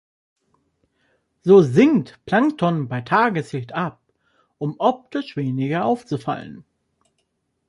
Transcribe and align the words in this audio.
So 1.43 1.61
sinkt 1.61 2.17
Plankton 2.25 2.87
bei 2.87 3.01
Tageslicht 3.01 3.73
ab, 3.73 4.01
um 4.57 4.73
optisch 4.79 5.37
weniger 5.37 5.85
aufzufallen. 5.85 6.65